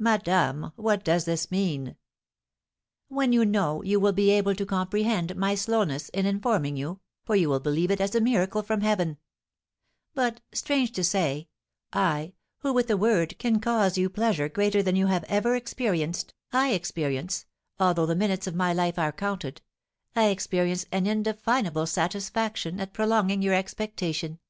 "Madame, 0.00 0.72
what 0.74 1.04
does 1.04 1.24
this 1.24 1.48
mean?" 1.48 1.94
"When 3.06 3.32
you 3.32 3.44
know, 3.44 3.80
you 3.82 4.00
will 4.00 4.10
be 4.10 4.28
able 4.30 4.56
to 4.56 4.66
comprehend 4.66 5.36
my 5.36 5.54
slowness 5.54 6.08
in 6.08 6.26
informing 6.26 6.76
you, 6.76 6.98
for 7.24 7.36
you 7.36 7.48
will 7.48 7.60
view 7.60 7.86
it 7.88 8.00
as 8.00 8.16
a 8.16 8.20
miracle 8.20 8.64
from 8.64 8.80
heaven; 8.80 9.18
but, 10.14 10.40
strange 10.52 10.90
to 10.90 11.04
say, 11.04 11.46
I, 11.92 12.32
who 12.58 12.72
with 12.72 12.90
a 12.90 12.96
word 12.96 13.38
can 13.38 13.60
cause 13.60 13.96
you 13.96 14.10
pleasure 14.10 14.48
greater 14.48 14.82
than 14.82 14.96
you 14.96 15.06
have 15.06 15.22
ever 15.28 15.54
experienced, 15.54 16.34
I 16.52 16.72
experience, 16.72 17.46
although 17.78 18.06
the 18.06 18.16
minutes 18.16 18.48
of 18.48 18.56
my 18.56 18.72
life 18.72 18.98
are 18.98 19.12
counted, 19.12 19.62
I 20.16 20.24
experience 20.30 20.86
an 20.90 21.06
indefinable 21.06 21.86
satisfaction 21.86 22.80
at 22.80 22.92
prolonging 22.92 23.42
your 23.42 23.54
expectation. 23.54 24.40